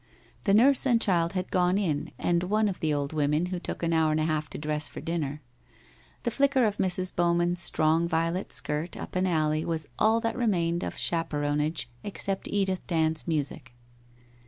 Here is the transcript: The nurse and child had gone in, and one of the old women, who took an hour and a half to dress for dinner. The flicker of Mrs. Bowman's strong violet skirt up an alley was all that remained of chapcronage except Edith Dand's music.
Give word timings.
The 0.45 0.55
nurse 0.55 0.87
and 0.87 0.99
child 0.99 1.33
had 1.33 1.51
gone 1.51 1.77
in, 1.77 2.11
and 2.17 2.41
one 2.45 2.67
of 2.67 2.79
the 2.79 2.91
old 2.91 3.13
women, 3.13 3.45
who 3.45 3.59
took 3.59 3.83
an 3.83 3.93
hour 3.93 4.09
and 4.09 4.19
a 4.19 4.23
half 4.25 4.49
to 4.49 4.57
dress 4.57 4.87
for 4.87 4.99
dinner. 4.99 5.43
The 6.23 6.31
flicker 6.31 6.65
of 6.65 6.77
Mrs. 6.77 7.15
Bowman's 7.15 7.59
strong 7.59 8.07
violet 8.07 8.51
skirt 8.51 8.97
up 8.97 9.15
an 9.15 9.27
alley 9.27 9.63
was 9.63 9.89
all 9.99 10.19
that 10.21 10.35
remained 10.35 10.81
of 10.83 10.95
chapcronage 10.97 11.87
except 12.03 12.47
Edith 12.47 12.81
Dand's 12.87 13.27
music. 13.27 13.75